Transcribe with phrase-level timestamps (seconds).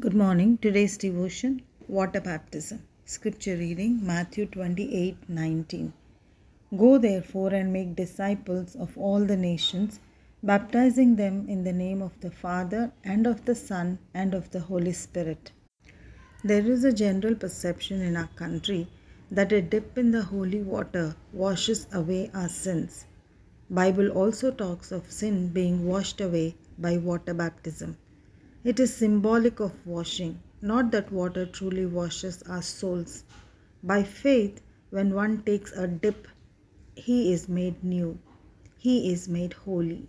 [0.00, 0.58] Good morning.
[0.58, 2.82] Today's devotion Water Baptism.
[3.04, 5.92] Scripture reading Matthew 28 19.
[6.82, 9.98] Go therefore and make disciples of all the nations,
[10.40, 14.60] baptizing them in the name of the Father and of the Son and of the
[14.60, 15.50] Holy Spirit.
[16.44, 18.86] There is a general perception in our country
[19.32, 23.04] that a dip in the holy water washes away our sins.
[23.68, 27.96] Bible also talks of sin being washed away by water baptism.
[28.68, 33.24] It is symbolic of washing, not that water truly washes our souls.
[33.82, 36.28] By faith, when one takes a dip,
[36.94, 38.18] he is made new,
[38.76, 40.06] he is made holy.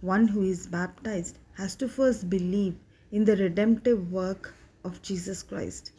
[0.00, 2.74] One who is baptized has to first believe
[3.12, 4.52] in the redemptive work
[4.82, 5.92] of Jesus Christ,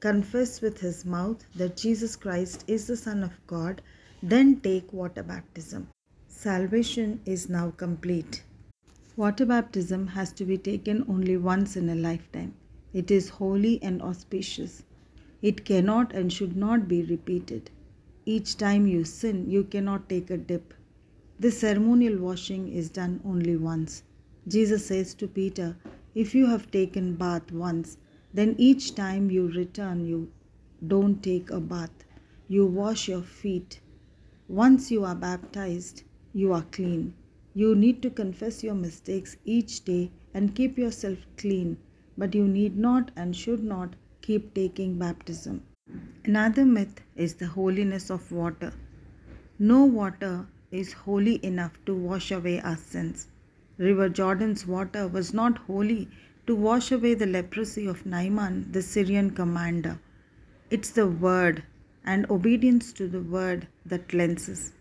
[0.00, 3.82] confess with his mouth that Jesus Christ is the Son of God,
[4.22, 5.90] then take water baptism.
[6.28, 8.42] Salvation is now complete.
[9.14, 12.54] Water baptism has to be taken only once in a lifetime.
[12.94, 14.84] It is holy and auspicious.
[15.42, 17.70] It cannot and should not be repeated.
[18.24, 20.72] Each time you sin, you cannot take a dip.
[21.38, 24.02] This ceremonial washing is done only once.
[24.48, 25.76] Jesus says to Peter,
[26.14, 27.98] If you have taken bath once,
[28.32, 30.30] then each time you return, you
[30.86, 32.04] don't take a bath.
[32.48, 33.80] You wash your feet.
[34.48, 37.12] Once you are baptized, you are clean.
[37.54, 41.76] You need to confess your mistakes each day and keep yourself clean,
[42.16, 45.62] but you need not and should not keep taking baptism.
[46.24, 48.72] Another myth is the holiness of water.
[49.58, 53.26] No water is holy enough to wash away our sins.
[53.76, 56.08] River Jordan's water was not holy
[56.46, 59.98] to wash away the leprosy of Naaman, the Syrian commander.
[60.70, 61.64] It's the word
[62.04, 64.72] and obedience to the word that cleanses.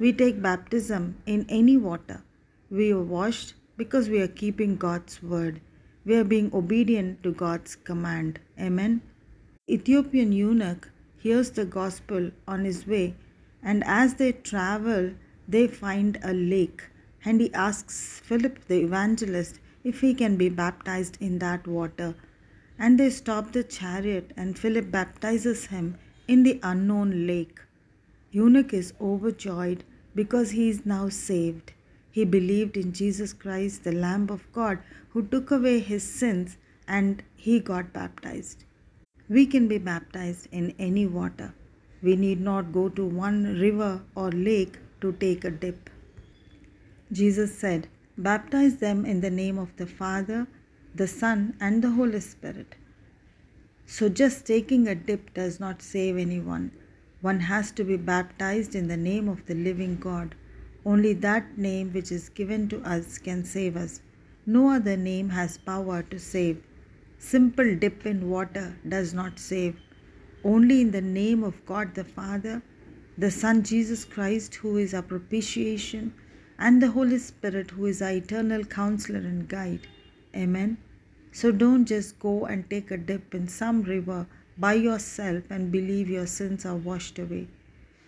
[0.00, 2.22] We take baptism in any water.
[2.70, 5.60] We are washed because we are keeping God's word.
[6.04, 8.38] We are being obedient to God's command.
[8.60, 9.02] Amen.
[9.68, 13.16] Ethiopian eunuch hears the gospel on his way,
[13.62, 15.10] and as they travel,
[15.48, 16.84] they find a lake.
[17.24, 22.14] And he asks Philip the evangelist if he can be baptized in that water.
[22.78, 27.58] And they stop the chariot, and Philip baptizes him in the unknown lake.
[28.30, 29.84] Eunuch is overjoyed
[30.14, 31.72] because he is now saved.
[32.10, 34.78] He believed in Jesus Christ, the Lamb of God,
[35.10, 36.56] who took away his sins,
[36.86, 38.64] and he got baptized.
[39.28, 41.54] We can be baptized in any water.
[42.02, 45.90] We need not go to one river or lake to take a dip.
[47.12, 50.46] Jesus said, Baptize them in the name of the Father,
[50.94, 52.74] the Son, and the Holy Spirit.
[53.86, 56.72] So, just taking a dip does not save anyone.
[57.20, 60.34] One has to be baptized in the name of the living God.
[60.84, 64.00] Only that name which is given to us can save us.
[64.46, 66.62] No other name has power to save.
[67.18, 69.76] Simple dip in water does not save.
[70.44, 72.62] Only in the name of God the Father,
[73.18, 76.14] the Son Jesus Christ, who is our propitiation,
[76.56, 79.88] and the Holy Spirit, who is our eternal counselor and guide.
[80.36, 80.78] Amen.
[81.32, 84.26] So don't just go and take a dip in some river
[84.58, 87.46] by yourself and believe your sins are washed away.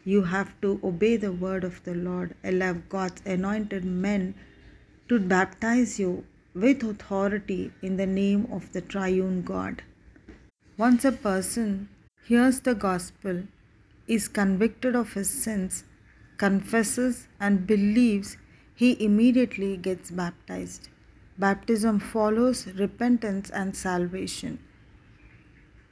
[0.05, 4.35] You have to obey the word of the Lord, allow God's anointed men
[5.09, 6.25] to baptize you
[6.55, 9.83] with authority in the name of the triune God.
[10.77, 11.89] Once a person
[12.27, 13.45] hears the gospel,
[14.09, 15.85] is convicted of his sins,
[16.37, 18.37] confesses, and believes,
[18.75, 20.89] he immediately gets baptized.
[21.39, 24.59] Baptism follows repentance and salvation.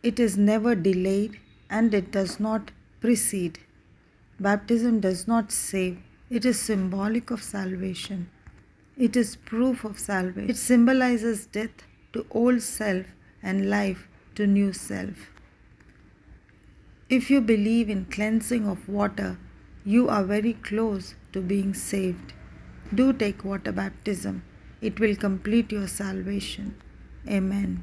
[0.03, 1.39] It is never delayed
[1.69, 2.71] and it does not
[3.01, 3.59] precede.
[4.41, 5.99] Baptism does not save,
[6.31, 8.31] it is symbolic of salvation.
[8.97, 10.51] It is proof of salvation.
[10.51, 13.07] It symbolizes death to old self
[13.43, 15.31] and life to new self.
[17.09, 19.39] If you believe in cleansing of water,
[19.85, 22.35] you are very close to being saved.
[22.95, 24.43] Do take water baptism,
[24.81, 26.75] it will complete your salvation.
[27.27, 27.77] Amen.